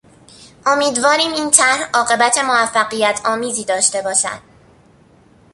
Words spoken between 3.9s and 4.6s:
باشد.